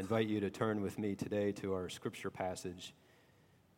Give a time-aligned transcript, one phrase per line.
[0.00, 2.94] I invite you to turn with me today to our scripture passage.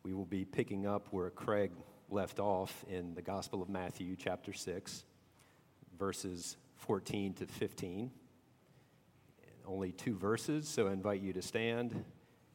[0.03, 1.71] We will be picking up where Craig
[2.09, 5.03] left off in the Gospel of Matthew, chapter 6,
[5.99, 8.09] verses 14 to 15.
[9.67, 12.05] Only two verses, so I invite you to stand.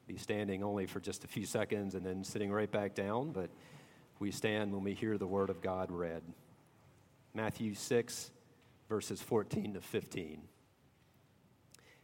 [0.07, 3.51] Be standing only for just a few seconds and then sitting right back down, but
[4.19, 6.23] we stand when we hear the word of God read.
[7.35, 8.31] Matthew 6,
[8.89, 10.41] verses 14 to 15.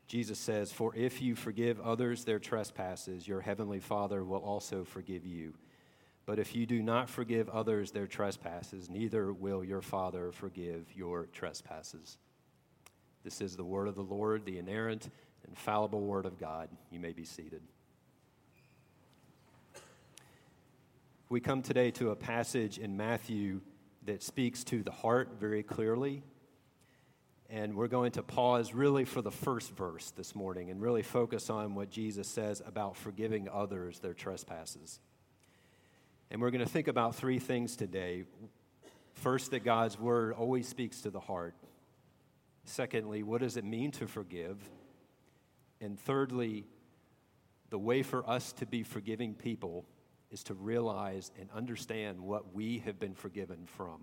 [0.07, 5.25] Jesus says, For if you forgive others their trespasses, your heavenly Father will also forgive
[5.25, 5.55] you.
[6.27, 11.27] But if you do not forgive others their trespasses, neither will your Father forgive your
[11.27, 12.19] trespasses.
[13.23, 15.11] This is the word of the Lord, the inerrant,
[15.49, 16.69] infallible word of God.
[16.91, 17.63] You may be seated.
[21.31, 23.61] We come today to a passage in Matthew
[24.05, 26.23] that speaks to the heart very clearly
[27.51, 31.51] and we're going to pause really for the first verse this morning and really focus
[31.51, 34.99] on what Jesus says about forgiving others their trespasses.
[36.31, 38.25] And we're going to think about three things today.
[39.13, 41.55] First, that God's word always speaks to the heart.
[42.65, 44.59] Secondly, what does it mean to forgive?
[45.81, 46.65] And thirdly,
[47.71, 49.85] the way for us to be forgiving people
[50.31, 54.01] is to realize and understand what we have been forgiven from.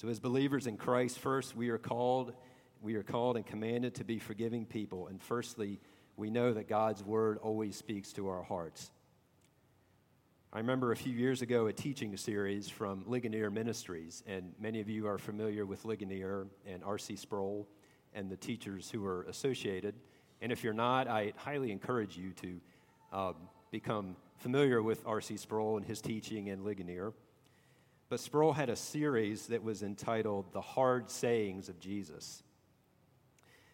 [0.00, 2.32] So, as believers in Christ, first, we are called,
[2.80, 5.08] we are called and commanded to be forgiving people.
[5.08, 5.80] And firstly,
[6.16, 8.92] we know that God's word always speaks to our hearts.
[10.52, 14.88] I remember a few years ago a teaching series from Ligonier Ministries, and many of
[14.88, 17.16] you are familiar with Ligonier and R.C.
[17.16, 17.66] Sproul
[18.14, 19.96] and the teachers who are associated.
[20.40, 22.60] And if you're not, I highly encourage you to
[23.12, 23.32] uh,
[23.72, 25.38] become familiar with R.C.
[25.38, 27.14] Sproul and his teaching and Ligonier.
[28.08, 32.42] But Sproul had a series that was entitled The Hard Sayings of Jesus.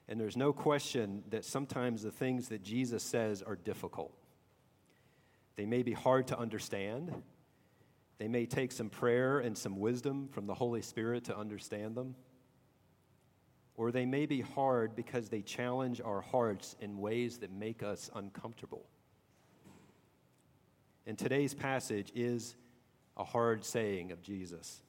[0.08, 4.12] And there's no question that sometimes the things that Jesus says are difficult.
[5.56, 7.14] They may be hard to understand.
[8.18, 12.16] They may take some prayer and some wisdom from the Holy Spirit to understand them.
[13.76, 18.10] Or they may be hard because they challenge our hearts in ways that make us
[18.14, 18.84] uncomfortable.
[21.06, 22.56] And today's passage is
[23.16, 24.82] a hard saying of Jesus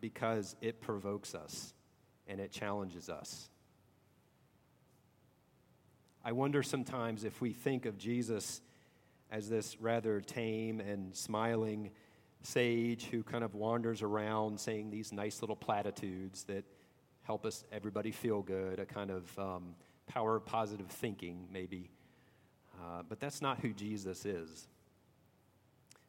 [0.00, 1.74] because it provokes us
[2.26, 3.48] and it challenges us.
[6.24, 8.60] I wonder sometimes if we think of Jesus
[9.30, 11.90] as this rather tame and smiling
[12.42, 16.64] sage who kind of wanders around saying these nice little platitudes that
[17.22, 19.74] help us, everybody feel good, a kind of um,
[20.06, 21.90] power positive thinking, maybe.
[22.80, 24.68] Uh, but that's not who Jesus is.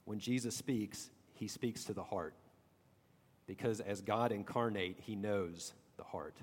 [0.05, 2.33] When Jesus speaks, he speaks to the heart.
[3.47, 6.35] Because as God incarnate, he knows the heart.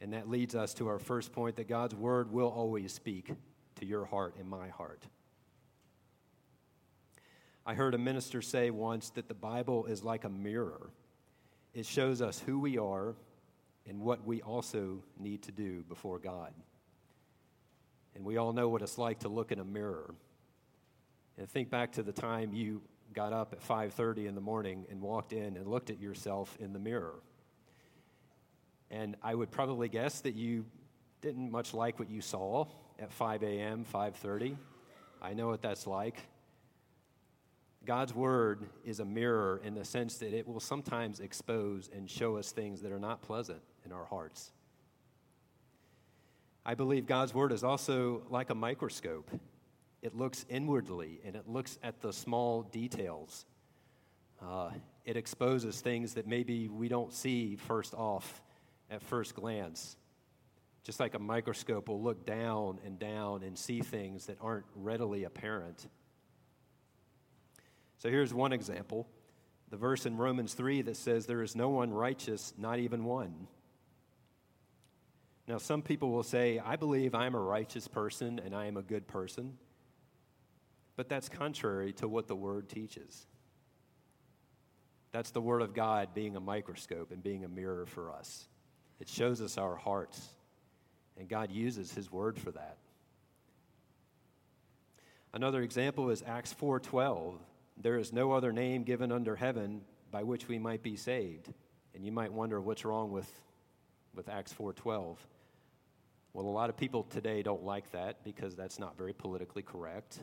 [0.00, 3.32] And that leads us to our first point that God's word will always speak
[3.76, 5.02] to your heart and my heart.
[7.66, 10.90] I heard a minister say once that the Bible is like a mirror.
[11.72, 13.14] It shows us who we are
[13.88, 16.52] and what we also need to do before God.
[18.14, 20.14] And we all know what it's like to look in a mirror.
[21.38, 22.82] And think back to the time you
[23.14, 26.72] got up at 5:30 in the morning and walked in and looked at yourself in
[26.72, 27.22] the mirror.
[28.90, 30.66] And I would probably guess that you
[31.20, 32.66] didn't much like what you saw
[32.98, 34.56] at 5 a.m., 5:30.
[35.22, 36.16] I know what that's like.
[37.84, 42.36] God's word is a mirror in the sense that it will sometimes expose and show
[42.36, 44.52] us things that are not pleasant in our hearts.
[46.64, 49.30] I believe God's word is also like a microscope
[50.04, 53.46] it looks inwardly and it looks at the small details.
[54.40, 54.70] Uh,
[55.06, 58.42] it exposes things that maybe we don't see first off
[58.90, 59.96] at first glance.
[60.84, 65.24] Just like a microscope will look down and down and see things that aren't readily
[65.24, 65.88] apparent.
[67.96, 69.08] So here's one example
[69.70, 73.48] the verse in Romans 3 that says, There is no one righteous, not even one.
[75.48, 78.82] Now, some people will say, I believe I'm a righteous person and I am a
[78.82, 79.56] good person.
[80.96, 83.26] But that's contrary to what the Word teaches.
[85.12, 88.46] That's the Word of God being a microscope and being a mirror for us.
[89.00, 90.28] It shows us our hearts,
[91.18, 92.78] and God uses His Word for that.
[95.32, 97.38] Another example is Acts 4:12.
[97.76, 99.82] There is no other name given under heaven
[100.12, 101.52] by which we might be saved.
[101.92, 103.28] And you might wonder what's wrong with,
[104.14, 105.16] with Acts 4:12.
[106.32, 110.20] Well, a lot of people today don't like that because that's not very politically correct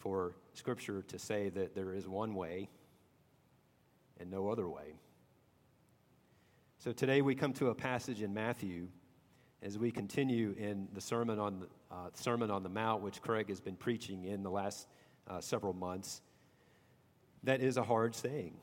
[0.00, 2.68] for Scripture to say that there is one way
[4.18, 4.96] and no other way.
[6.78, 8.88] So today we come to a passage in Matthew
[9.62, 13.48] as we continue in the Sermon on the, uh, Sermon on the Mount, which Craig
[13.50, 14.88] has been preaching in the last
[15.28, 16.22] uh, several months.
[17.42, 18.56] That is a hard saying.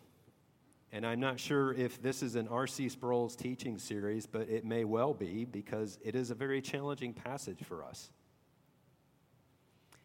[0.91, 2.89] And I'm not sure if this is an R.C.
[2.89, 7.59] Sproul's teaching series, but it may well be because it is a very challenging passage
[7.63, 8.09] for us.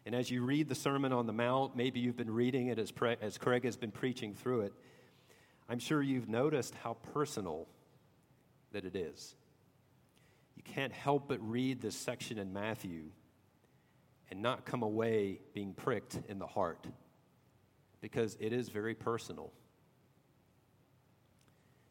[0.05, 2.91] And as you read the Sermon on the Mount, maybe you've been reading it as,
[2.91, 4.73] pre- as Craig has been preaching through it,
[5.69, 7.67] I'm sure you've noticed how personal
[8.73, 9.35] that it is.
[10.57, 13.11] You can't help but read this section in Matthew
[14.29, 16.85] and not come away being pricked in the heart
[18.01, 19.53] because it is very personal.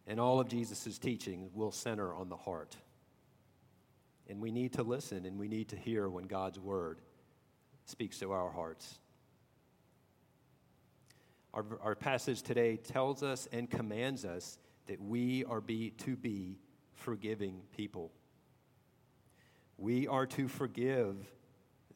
[0.06, 2.76] And all of Jesus' teaching will center on the heart.
[4.28, 7.00] And we need to listen and we need to hear when God's word
[7.92, 8.98] speaks to our hearts.
[11.52, 16.58] Our, our passage today tells us and commands us that we are be, to be
[16.94, 18.10] forgiving people.
[19.76, 21.16] We are to forgive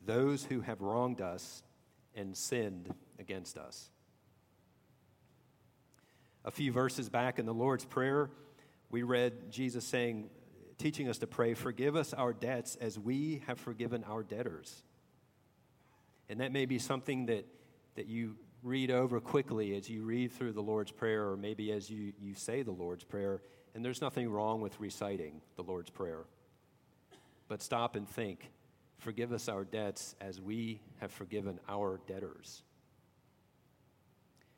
[0.04, 1.62] those who have wronged us
[2.14, 3.90] and sinned against us.
[6.44, 8.28] A few verses back in the Lord's Prayer,
[8.90, 10.28] we read Jesus saying,
[10.76, 14.82] teaching us to pray, Forgive us our debts as we have forgiven our debtors.
[16.28, 17.46] And that may be something that,
[17.94, 21.88] that you read over quickly as you read through the Lord's Prayer, or maybe as
[21.88, 23.40] you, you say the Lord's Prayer.
[23.74, 26.24] And there's nothing wrong with reciting the Lord's Prayer.
[27.48, 28.50] But stop and think
[28.98, 32.62] forgive us our debts as we have forgiven our debtors.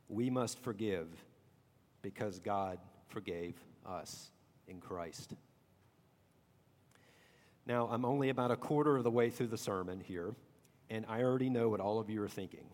[0.09, 1.09] We must forgive
[2.01, 2.79] because God
[3.09, 4.31] forgave us
[4.67, 5.35] in Christ.
[7.67, 10.35] Now, I'm only about a quarter of the way through the sermon here
[10.91, 12.67] and I already know what all of you are thinking.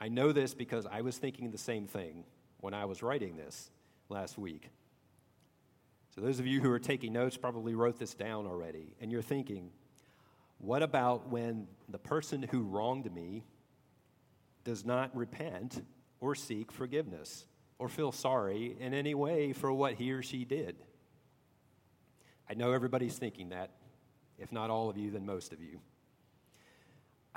[0.00, 2.24] I know this because I was thinking the same thing
[2.60, 3.70] when I was writing this
[4.08, 4.70] last week.
[6.14, 9.22] So, those of you who are taking notes probably wrote this down already, and you're
[9.22, 9.70] thinking,
[10.58, 13.44] what about when the person who wronged me
[14.64, 15.82] does not repent
[16.20, 17.46] or seek forgiveness
[17.78, 20.76] or feel sorry in any way for what he or she did?
[22.50, 23.70] I know everybody's thinking that.
[24.38, 25.80] If not all of you, then most of you.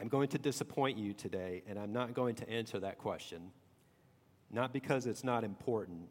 [0.01, 3.51] I'm going to disappoint you today, and I'm not going to answer that question.
[4.49, 6.09] Not because it's not important,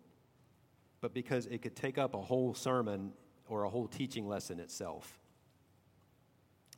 [1.01, 3.13] but because it could take up a whole sermon
[3.49, 5.19] or a whole teaching lesson itself.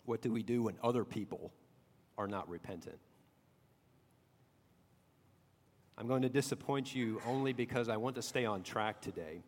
[0.06, 1.52] What do we do when other people
[2.16, 2.98] are not repentant?
[5.98, 9.42] I'm going to disappoint you only because I want to stay on track today.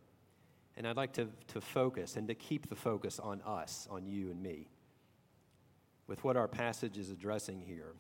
[0.77, 4.31] And I'd like to, to focus and to keep the focus on us, on you
[4.31, 4.69] and me
[6.07, 7.95] with what our passage is addressing here.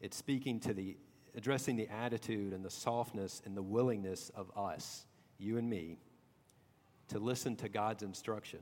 [0.00, 0.96] It's speaking to the,
[1.36, 5.06] addressing the attitude and the softness and the willingness of us,
[5.38, 5.98] you and me,
[7.08, 8.60] to listen to God's instruction,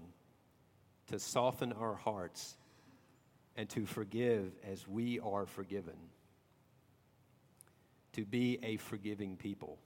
[1.08, 2.56] to soften our hearts,
[3.56, 5.96] and to forgive as we are forgiven,
[8.12, 9.78] to be a forgiving people.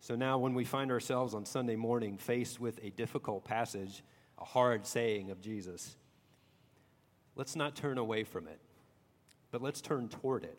[0.00, 4.02] So now, when we find ourselves on Sunday morning faced with a difficult passage,
[4.38, 5.96] a hard saying of Jesus,
[7.36, 8.58] let's not turn away from it,
[9.52, 10.58] but let's turn toward it.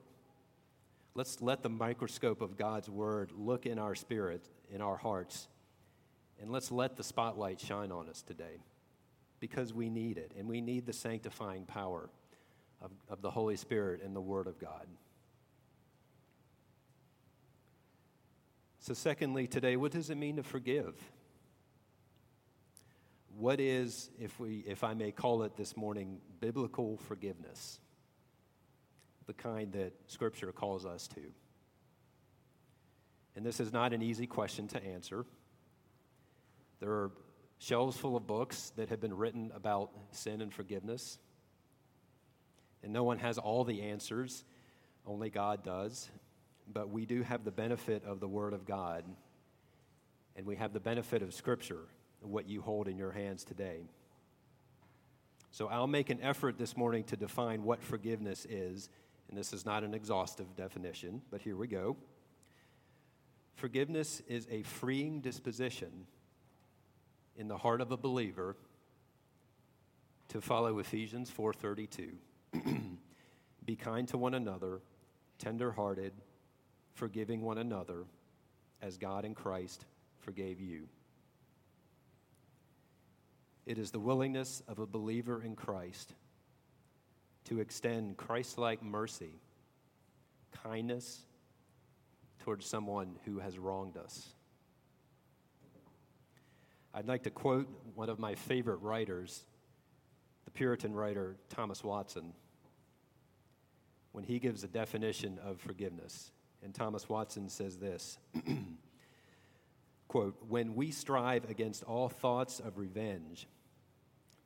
[1.15, 5.47] Let's let the microscope of God's word look in our spirit, in our hearts,
[6.39, 8.61] and let's let the spotlight shine on us today
[9.39, 12.09] because we need it, and we need the sanctifying power
[12.81, 14.87] of, of the Holy Spirit and the Word of God.
[18.79, 20.95] So, secondly, today, what does it mean to forgive?
[23.37, 27.79] What is, if, we, if I may call it this morning, biblical forgiveness?
[29.27, 31.21] The kind that Scripture calls us to.
[33.35, 35.23] And this is not an easy question to answer.
[36.79, 37.11] There are
[37.59, 41.19] shelves full of books that have been written about sin and forgiveness.
[42.81, 44.45] And no one has all the answers,
[45.05, 46.09] only God does.
[46.71, 49.03] But we do have the benefit of the Word of God,
[50.35, 51.85] and we have the benefit of Scripture
[52.21, 53.89] what you hold in your hands today.
[55.51, 58.89] So I'll make an effort this morning to define what forgiveness is,
[59.29, 61.97] and this is not an exhaustive definition, but here we go.
[63.55, 66.05] Forgiveness is a freeing disposition
[67.35, 68.55] in the heart of a believer
[70.29, 72.13] to follow Ephesians 4:32.
[73.65, 74.81] Be kind to one another,
[75.39, 76.13] tender-hearted,
[76.93, 78.05] forgiving one another
[78.81, 79.85] as God in Christ
[80.19, 80.87] forgave you.
[83.67, 86.13] It is the willingness of a believer in Christ
[87.43, 89.41] to extend Christ like mercy,
[90.63, 91.19] kindness
[92.39, 94.29] towards someone who has wronged us.
[96.93, 99.43] I'd like to quote one of my favorite writers,
[100.45, 102.31] the Puritan writer Thomas Watson,
[104.13, 106.31] when he gives a definition of forgiveness.
[106.63, 108.17] And Thomas Watson says this
[110.07, 113.45] quote, When we strive against all thoughts of revenge,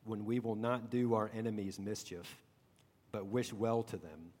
[0.04, 2.38] when we will not do our enemies mischief,
[3.10, 4.32] but wish well to them,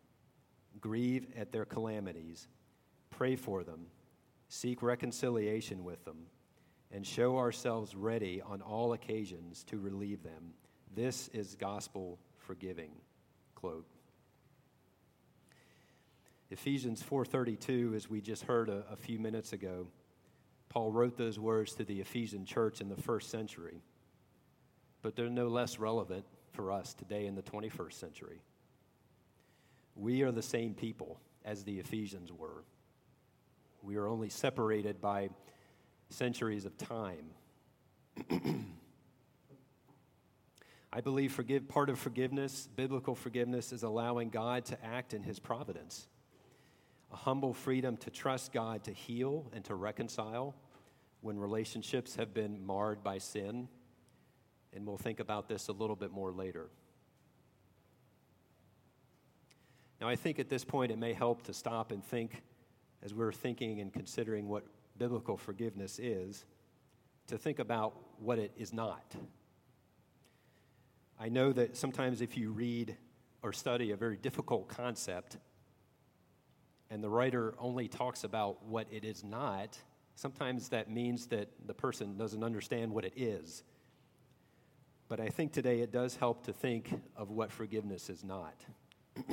[0.80, 2.48] grieve at their calamities,
[3.10, 3.86] pray for them,
[4.48, 6.26] seek reconciliation with them,
[6.90, 10.54] and show ourselves ready on all occasions to relieve them.
[10.94, 12.90] This is gospel forgiving.
[13.54, 13.86] Quote.
[16.50, 19.86] Ephesians 4:32 as we just heard a, a few minutes ago
[20.72, 23.82] Paul wrote those words to the Ephesian church in the first century,
[25.02, 28.40] but they're no less relevant for us today in the 21st century.
[29.94, 32.64] We are the same people as the Ephesians were.
[33.82, 35.30] We are only separated by
[36.08, 37.30] centuries of time.
[40.92, 45.38] I believe forgive, part of forgiveness, biblical forgiveness, is allowing God to act in his
[45.38, 46.06] providence
[47.12, 50.54] a humble freedom to trust God to heal and to reconcile
[51.20, 53.68] when relationships have been marred by sin.
[54.74, 56.68] And we'll think about this a little bit more later.
[60.00, 62.42] Now, I think at this point it may help to stop and think,
[63.02, 64.64] as we're thinking and considering what
[64.98, 66.44] biblical forgiveness is,
[67.28, 69.14] to think about what it is not.
[71.20, 72.96] I know that sometimes if you read
[73.42, 75.36] or study a very difficult concept,
[76.90, 79.78] and the writer only talks about what it is not,
[80.16, 83.62] sometimes that means that the person doesn't understand what it is.
[85.08, 88.54] But I think today it does help to think of what forgiveness is not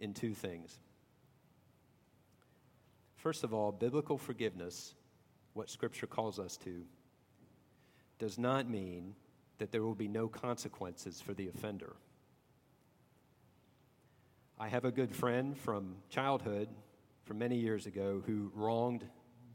[0.00, 0.78] in two things.
[3.16, 4.94] First of all, biblical forgiveness,
[5.54, 6.82] what Scripture calls us to,
[8.18, 9.14] does not mean
[9.58, 11.96] that there will be no consequences for the offender.
[14.58, 16.68] I have a good friend from childhood
[17.24, 19.04] from many years ago who wronged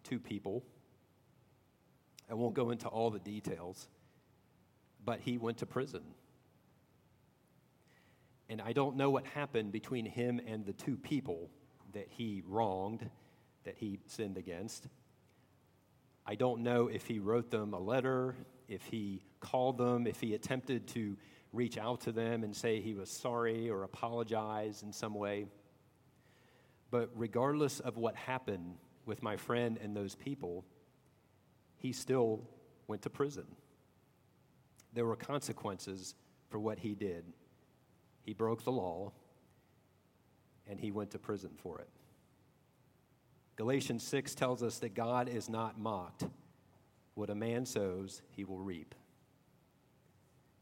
[0.04, 0.63] two people.
[2.30, 3.88] I won't go into all the details,
[5.10, 6.04] but he went to prison.
[8.48, 11.50] And I don't know what happened between him and the two people
[11.94, 13.10] that he wronged,
[13.63, 14.86] that he sinned against.
[16.28, 18.36] I don't know if he wrote them a letter,
[18.68, 21.18] if he called them, if he attempted to
[21.54, 25.48] reach out to them and say he was sorry or apologize in some way.
[26.92, 28.75] But regardless of what happened
[29.08, 30.66] with my friend and those people,
[31.78, 32.48] he still
[32.86, 33.48] went to prison.
[34.93, 36.15] There were consequences
[36.50, 37.24] for what he did.
[38.24, 39.12] He broke the law
[40.67, 41.89] and he went to prison for it.
[43.55, 46.25] Galatians 6 tells us that God is not mocked.
[47.15, 48.96] What a man sows, he will reap.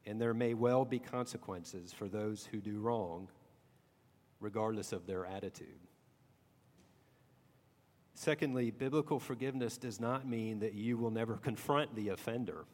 [0.05, 3.27] And there may well be consequences for those who do wrong,
[4.39, 5.79] regardless of their attitude.
[8.15, 12.65] Secondly, biblical forgiveness does not mean that you will never confront the offender.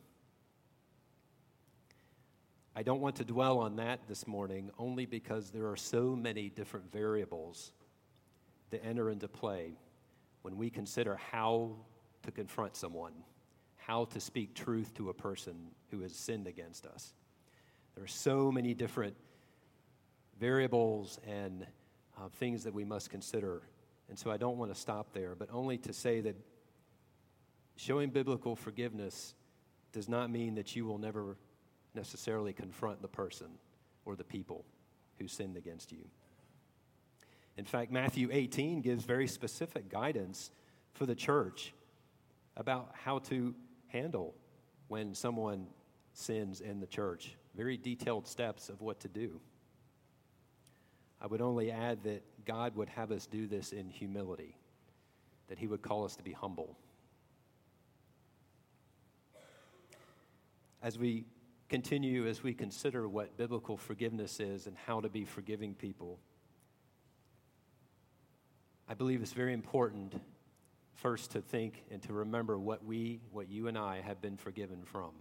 [2.76, 6.50] I don't want to dwell on that this morning only because there are so many
[6.50, 7.72] different variables
[8.72, 9.74] that enter into play
[10.42, 11.76] when we consider how
[12.24, 13.14] to confront someone,
[13.78, 15.56] how to speak truth to a person
[15.92, 17.14] who has sinned against us.
[17.96, 19.16] There are so many different
[20.40, 21.68] variables and
[22.18, 23.62] uh, things that we must consider
[24.10, 26.36] and so I don't want to stop there, but only to say that
[27.76, 29.34] showing biblical forgiveness
[29.92, 31.38] does not mean that you will never
[31.96, 33.48] necessarily confront the person
[34.06, 34.66] or the people
[35.20, 36.06] who sinned against you.
[37.58, 40.52] In fact, Matthew 18 gives very specific guidance
[40.94, 41.74] for the church
[42.58, 43.54] about how to
[43.88, 44.34] handle
[44.88, 45.68] when someone
[46.14, 49.40] sins in the church, very detailed steps of what to do.
[51.22, 54.58] I would only add that God would have us do this in humility,
[55.48, 56.78] that He would call us to be humble.
[60.82, 61.26] As we
[61.74, 66.20] continue, as we consider what biblical forgiveness is and how to be forgiving people,
[68.88, 70.22] I believe it's very important
[70.94, 74.84] first to think and to remember what we, what you and I have been forgiven
[74.84, 75.14] from.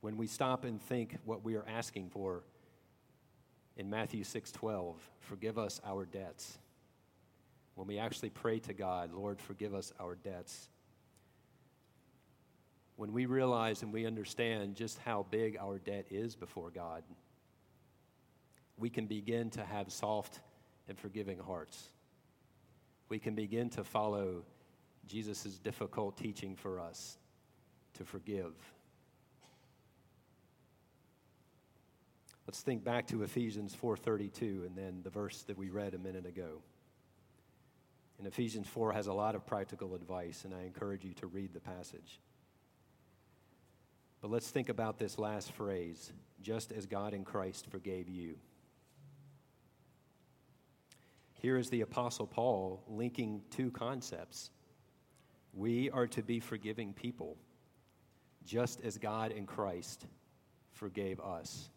[0.00, 2.42] When we stop and think what we are asking for,
[3.76, 6.58] in Matthew 6:12, forgive us our debts.
[7.76, 10.68] When we actually pray to God, Lord, forgive us our debts.
[12.98, 17.04] When we realize and we understand just how big our debt is before God,
[18.76, 20.40] we can begin to have soft
[20.88, 21.90] and forgiving hearts.
[23.08, 24.42] We can begin to follow
[25.06, 27.18] Jesus' difficult teaching for us
[27.94, 28.52] to forgive.
[32.48, 36.26] Let's think back to Ephesians 4:32 and then the verse that we read a minute
[36.26, 36.62] ago.
[38.18, 41.54] And Ephesians 4 has a lot of practical advice and I encourage you to read
[41.54, 42.18] the passage.
[44.20, 48.36] But let's think about this last phrase, just as God in Christ forgave you.
[51.34, 54.50] Here is the Apostle Paul linking two concepts.
[55.54, 57.36] We are to be forgiving people,
[58.44, 60.06] just as God in Christ
[60.72, 61.70] forgave us.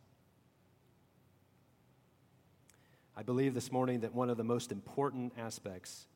[3.15, 6.07] I believe this morning that one of the most important aspects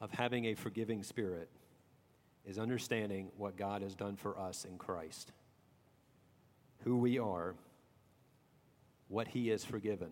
[0.00, 1.48] of having a forgiving spirit
[2.46, 5.32] is understanding what God has done for us in Christ,
[6.84, 7.54] who we are,
[9.08, 10.10] what He has forgiven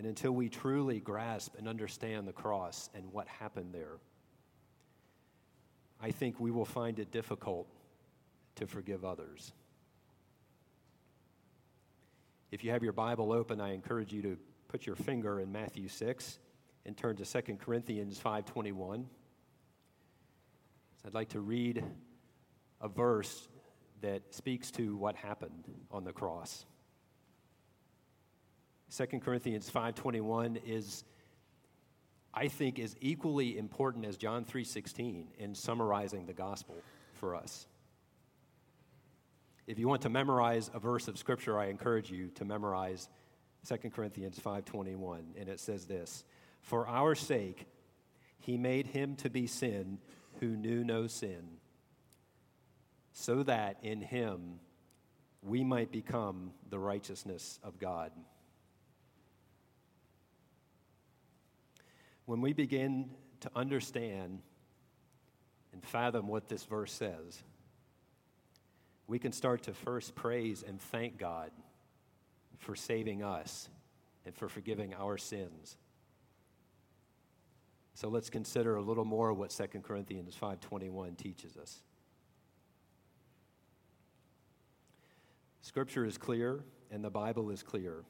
[0.00, 3.98] and until we truly grasp and understand the cross and what happened there,
[6.00, 7.68] I think we will find it difficult
[8.54, 9.52] to forgive others.
[12.50, 14.38] If you have your Bible open, I encourage you to
[14.68, 16.38] put your finger in Matthew 6
[16.86, 19.06] and turn to 2 Corinthians 5:21.
[21.04, 21.82] I'd like to read
[22.80, 23.48] a verse
[24.02, 26.66] that speaks to what happened on the cross.
[28.90, 31.04] 2 Corinthians 5:21 is
[32.34, 36.76] I think is equally important as John 3:16 in summarizing the gospel
[37.14, 37.66] for us.
[39.66, 43.08] If you want to memorize a verse of scripture, I encourage you to memorize
[43.64, 46.24] 2 Corinthians 5:21 and it says this,
[46.60, 47.66] "For our sake
[48.38, 49.98] he made him to be sin
[50.40, 51.60] who knew no sin,
[53.12, 54.58] so that in him
[55.42, 58.12] we might become the righteousness of God."
[62.24, 64.42] When we begin to understand
[65.72, 67.42] and fathom what this verse says,
[69.06, 71.50] we can start to first praise and thank God
[72.58, 73.68] for saving us
[74.24, 75.76] and for forgiving our sins.
[77.94, 81.82] So let's consider a little more what 2 Corinthians 5:21 teaches us.
[85.62, 88.04] Scripture is clear and the Bible is clear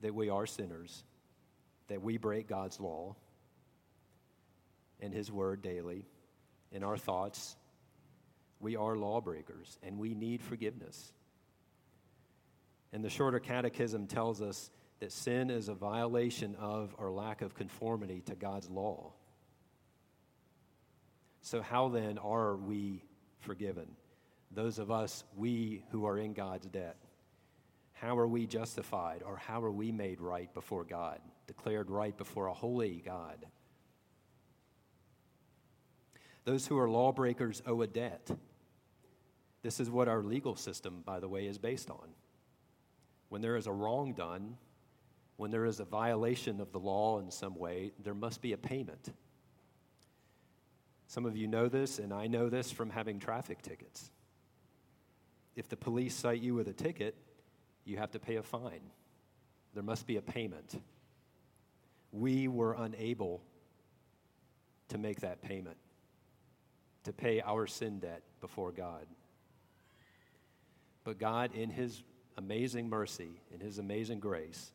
[0.00, 1.04] that we are sinners
[1.90, 3.16] that we break God's law
[5.00, 6.06] and His word daily
[6.70, 7.56] in our thoughts.
[8.60, 11.12] We are lawbreakers and we need forgiveness.
[12.92, 17.54] And the shorter catechism tells us that sin is a violation of or lack of
[17.54, 19.12] conformity to God's law.
[21.42, 23.02] So, how then are we
[23.40, 23.86] forgiven?
[24.50, 26.96] Those of us, we who are in God's debt.
[27.94, 31.20] How are we justified or how are we made right before God?
[31.50, 33.44] declared right before a holy God.
[36.44, 38.30] Those who are lawbreakers owe a debt.
[39.60, 42.10] This is what our legal system, by the way, is based on.
[43.30, 44.58] When there is a wrong done,
[45.40, 48.58] when there is a violation of the law in some way, there must be a
[48.58, 49.10] payment.
[51.06, 54.10] Some of you know this, and I know this from having traffic tickets.
[55.56, 57.16] If the police cite you with a ticket,
[57.86, 58.82] you have to pay a fine.
[59.72, 60.78] There must be a payment
[62.12, 63.40] we were unable
[64.88, 65.78] to make that payment,
[67.04, 69.06] to pay our sin debt before God.
[71.02, 72.02] But God, in His
[72.36, 74.72] amazing mercy, in His amazing grace,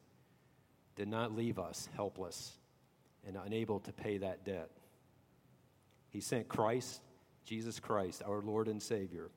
[0.95, 2.53] did not leave us helpless
[3.27, 4.69] and unable to pay that debt.
[6.09, 7.01] He sent Christ,
[7.43, 9.29] Jesus Christ, our Lord and Savior,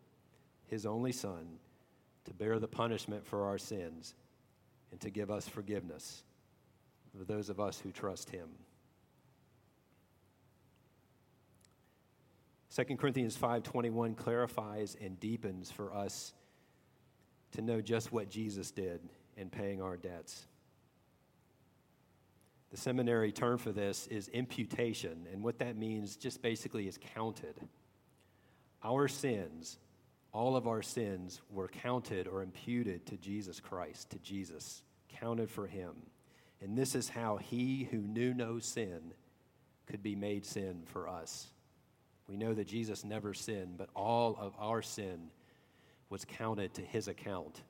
[0.67, 1.59] His only Son,
[2.25, 4.15] to bear the punishment for our sins
[4.91, 6.23] and to give us forgiveness
[7.17, 8.49] for those of us who trust him.
[12.71, 16.33] 2 Corinthians 5:21 clarifies and deepens for us
[17.53, 19.01] to know just what Jesus did
[19.37, 20.47] in paying our debts.
[22.71, 27.59] The seminary term for this is imputation, and what that means just basically is counted.
[28.85, 29.79] Our sins,
[30.33, 35.67] all of our sins, were counted or imputed to Jesus Christ, to Jesus, counted for
[35.67, 35.95] him.
[36.61, 39.13] And this is how he who knew no sin
[39.87, 41.49] could be made sin for us.
[42.29, 45.31] We know that Jesus never sinned, but all of our sin
[46.11, 47.63] was counted to his account.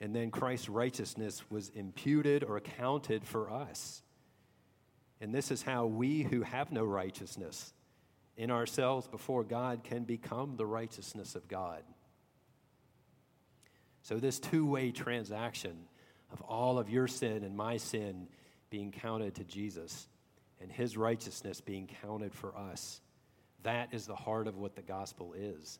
[0.00, 4.02] And then Christ's righteousness was imputed or accounted for us.
[5.20, 7.74] And this is how we who have no righteousness
[8.36, 11.82] in ourselves before God can become the righteousness of God.
[14.02, 15.76] So, this two way transaction
[16.32, 18.28] of all of your sin and my sin
[18.70, 20.08] being counted to Jesus
[20.60, 23.00] and his righteousness being counted for us.
[23.62, 25.78] That is the heart of what the gospel is.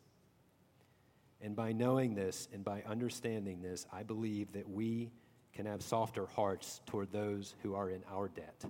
[1.42, 5.10] And by knowing this and by understanding this, I believe that we
[5.54, 8.64] can have softer hearts toward those who are in our debt.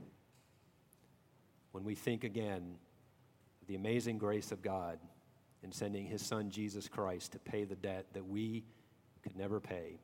[1.73, 2.77] When we think again
[3.61, 4.99] of the amazing grace of God
[5.63, 8.65] in sending his son Jesus Christ to pay the debt that we
[9.23, 10.01] could never pay,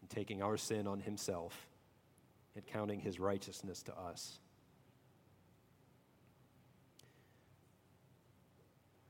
[0.00, 1.68] and taking our sin on himself
[2.56, 4.40] and counting his righteousness to us.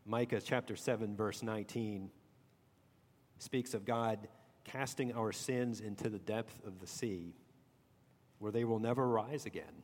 [0.05, 2.11] Micah chapter 7, verse 19
[3.38, 4.29] speaks of God
[4.64, 7.35] casting our sins into the depth of the sea
[8.38, 9.83] where they will never rise again.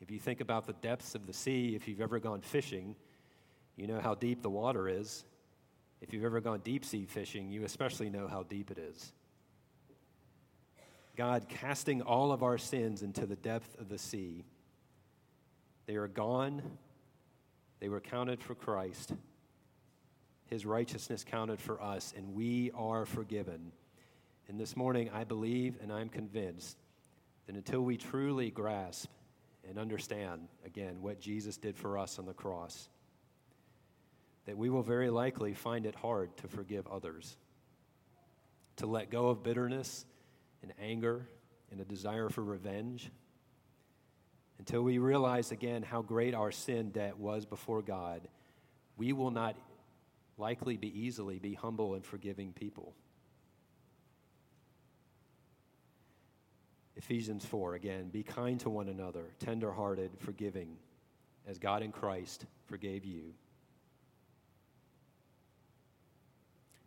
[0.00, 2.96] If you think about the depths of the sea, if you've ever gone fishing,
[3.76, 5.24] you know how deep the water is.
[6.00, 9.12] If you've ever gone deep sea fishing, you especially know how deep it is.
[11.16, 14.44] God casting all of our sins into the depth of the sea.
[15.86, 16.62] They are gone,
[17.80, 19.12] they were counted for Christ.
[20.52, 23.72] His righteousness counted for us, and we are forgiven.
[24.48, 26.76] And this morning, I believe and I'm convinced
[27.46, 29.08] that until we truly grasp
[29.66, 32.90] and understand, again, what Jesus did for us on the cross,
[34.44, 37.34] that we will very likely find it hard to forgive others,
[38.76, 40.04] to let go of bitterness
[40.62, 41.26] and anger
[41.70, 43.10] and a desire for revenge,
[44.58, 48.20] until we realize again how great our sin debt was before God,
[48.98, 49.56] we will not
[50.38, 52.94] likely be easily be humble and forgiving people.
[56.96, 60.76] Ephesians 4 again, be kind to one another, tenderhearted, forgiving,
[61.46, 63.34] as God in Christ forgave you.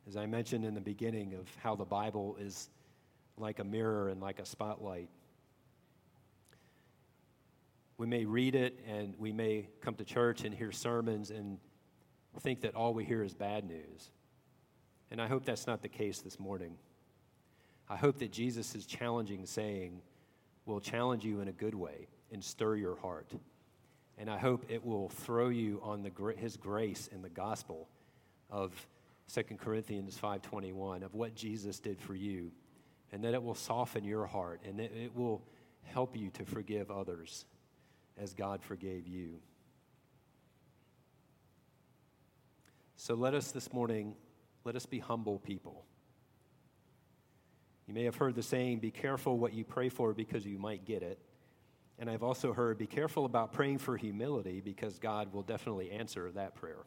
[0.07, 2.69] As I mentioned in the beginning of how the Bible is
[3.37, 5.09] like a mirror and like a spotlight.
[7.97, 11.57] We may read it and we may come to church and hear sermons and
[12.39, 14.11] think that all we hear is bad news.
[15.11, 16.77] And I hope that's not the case this morning.
[17.89, 20.01] I hope that Jesus' challenging saying
[20.65, 23.31] will challenge you in a good way and stir your heart.
[24.17, 27.87] And I hope it will throw you on the, his grace in the gospel
[28.49, 28.87] of
[29.33, 32.51] 2 Corinthians 5.21, of what Jesus did for you,
[33.11, 35.41] and that it will soften your heart and that it will
[35.83, 37.45] help you to forgive others
[38.17, 39.39] as God forgave you.
[43.05, 44.15] So let us this morning,
[44.63, 45.85] let us be humble people.
[47.85, 50.85] You may have heard the saying, be careful what you pray for because you might
[50.85, 51.19] get it.
[51.99, 56.31] And I've also heard, be careful about praying for humility because God will definitely answer
[56.31, 56.79] that prayer.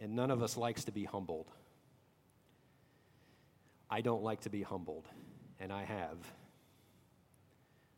[0.00, 1.46] And none of us likes to be humbled.
[3.88, 5.06] I don't like to be humbled,
[5.60, 6.18] and I have.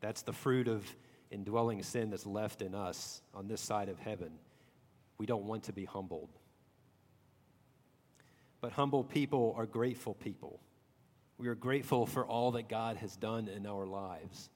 [0.00, 0.84] That's the fruit of
[1.30, 4.32] indwelling sin that's left in us on this side of heaven.
[5.18, 6.30] We don't want to be humbled.
[8.60, 10.60] But humble people are grateful people.
[11.38, 14.50] We are grateful for all that God has done in our lives.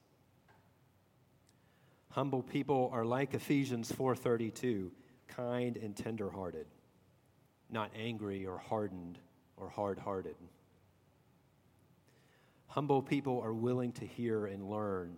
[2.09, 4.91] Humble people are like Ephesians 4:32,
[5.27, 6.67] kind and tender-hearted,
[7.69, 9.19] not angry or hardened
[9.55, 10.35] or hard-hearted.
[12.67, 15.17] Humble people are willing to hear and learn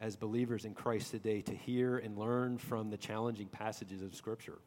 [0.00, 4.58] as believers in Christ today to hear and learn from the challenging passages of Scripture,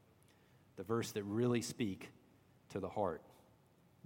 [0.75, 2.11] the verse that really speak
[2.69, 3.21] to the heart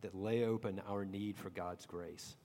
[0.01, 2.35] that lay open our need for God's grace.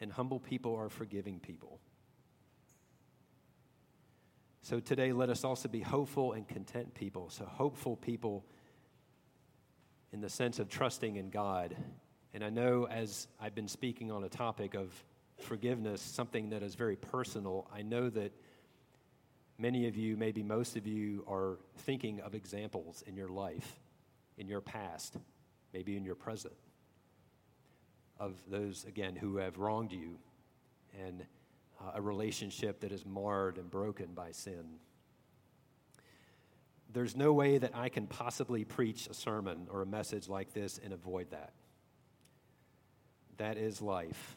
[0.00, 1.78] And humble people are forgiving people.
[4.62, 7.30] So today, let us also be hopeful and content people.
[7.30, 8.44] So, hopeful people
[10.12, 11.76] in the sense of trusting in God.
[12.34, 14.92] And I know as I've been speaking on a topic of
[15.42, 18.32] forgiveness, something that is very personal, I know that
[19.58, 23.80] many of you, maybe most of you, are thinking of examples in your life,
[24.38, 25.16] in your past,
[25.72, 26.54] maybe in your present,
[28.18, 30.18] of those, again, who have wronged you
[31.00, 31.24] and
[31.80, 34.78] uh, a relationship that is marred and broken by sin.
[36.92, 40.78] There's no way that I can possibly preach a sermon or a message like this
[40.82, 41.52] and avoid that.
[43.38, 44.36] That is life.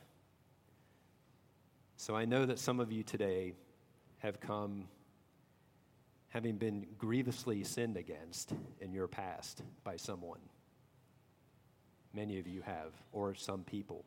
[1.97, 3.53] So I know that some of you today
[4.19, 4.87] have come
[6.29, 10.41] having been grievously sinned against in your past by someone.
[12.13, 14.03] Many of you have, or some people.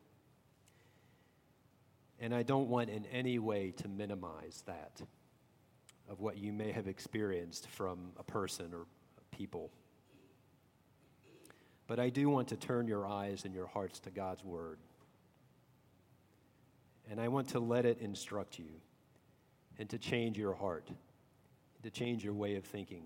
[2.19, 5.01] And I don't want in any way to minimize that
[6.09, 8.85] of what you may have experienced from a person or
[9.31, 9.71] people.
[11.87, 14.77] But I do want to turn your eyes and your hearts to God's Word.
[17.09, 18.69] And I want to let it instruct you
[19.77, 20.89] and to change your heart
[21.83, 23.03] to change your way of thinking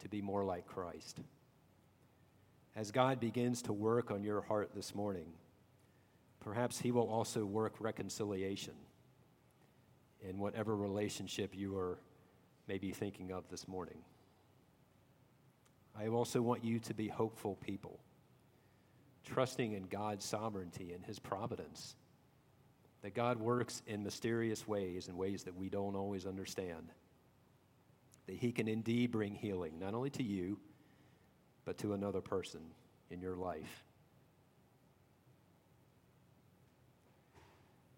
[0.00, 1.20] to be more like Christ.
[2.76, 5.26] As God begins to work on your heart this morning,
[6.40, 8.74] perhaps He will also work reconciliation
[10.28, 11.98] in whatever relationship you are
[12.68, 13.98] maybe thinking of this morning.
[15.98, 17.98] I also want you to be hopeful people,
[19.24, 21.96] trusting in God's sovereignty and His providence.
[23.02, 26.90] That God works in mysterious ways, in ways that we don't always understand.
[28.26, 30.58] That He can indeed bring healing, not only to you,
[31.64, 32.60] but to another person
[33.10, 33.84] in your life.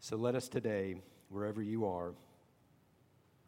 [0.00, 0.96] So let us today,
[1.28, 2.12] wherever you are,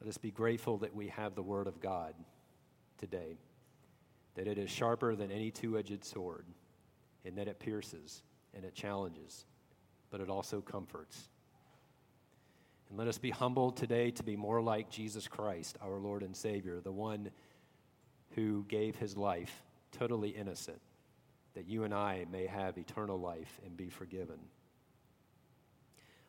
[0.00, 2.14] let us be grateful that we have the Word of God
[2.98, 3.38] today
[4.36, 6.44] that it is sharper than any two edged sword,
[7.24, 8.22] and that it pierces
[8.54, 9.46] and it challenges,
[10.10, 11.28] but it also comforts.
[12.88, 16.36] And let us be humbled today to be more like Jesus Christ, our Lord and
[16.36, 17.30] Savior, the one
[18.34, 20.80] who gave his life totally innocent,
[21.54, 24.38] that you and I may have eternal life and be forgiven.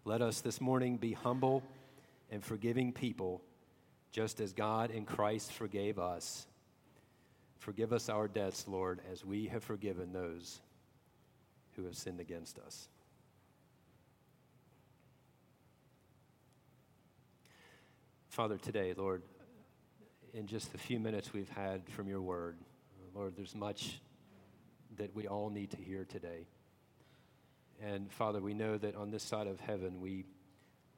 [0.06, 1.64] Let us this morning be humble
[2.32, 3.42] and forgiving people,
[4.12, 6.48] just as God in Christ forgave us
[7.68, 10.62] Forgive us our debts, Lord, as we have forgiven those
[11.76, 12.88] who have sinned against us.
[18.38, 19.24] Father, today, Lord,
[20.32, 22.56] in just the few minutes we've had from your word,
[23.16, 24.00] Lord, there's much
[24.98, 26.46] that we all need to hear today.
[27.82, 30.24] And Father, we know that on this side of heaven, we,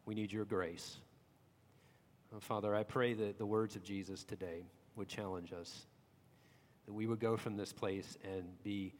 [0.03, 0.97] we need your grace.
[2.41, 4.65] Father, I pray that the words of Jesus today
[4.97, 5.85] would challenge us
[6.87, 8.93] that we would go from this place and be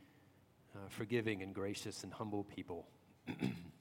[0.73, 2.87] uh, forgiving and gracious and humble people.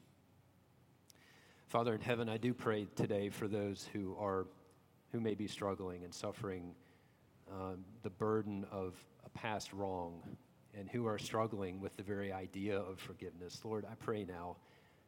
[1.68, 4.46] Father in heaven, I do pray today for those who are
[5.12, 6.74] who may be struggling and suffering
[7.52, 8.94] um, the burden of
[9.26, 10.22] a past wrong
[10.74, 13.60] and who are struggling with the very idea of forgiveness.
[13.64, 14.56] Lord, I pray now,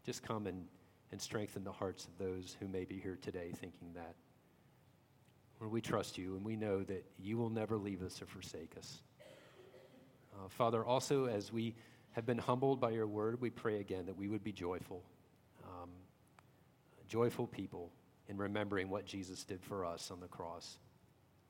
[0.05, 0.67] just come and,
[1.13, 4.15] and strengthen the hearts of those who may be here today thinking that.
[5.61, 8.75] Lord, we trust you and we know that you will never leave us or forsake
[8.77, 9.01] us.
[10.35, 11.75] Uh, Father, also as we
[12.13, 15.03] have been humbled by your word, we pray again that we would be joyful,
[17.11, 17.91] joyful people
[18.29, 20.79] in remembering what Jesus did for us on the cross.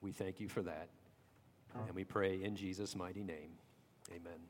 [0.00, 0.88] We thank you for that.
[1.86, 3.50] And we pray in Jesus' mighty name.
[4.10, 4.40] Amen.